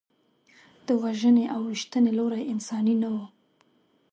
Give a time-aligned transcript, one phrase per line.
[0.87, 3.15] د وژنې او ویشتنې لوری انساني نه و.